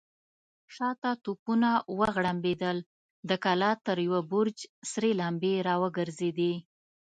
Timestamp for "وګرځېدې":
5.83-6.53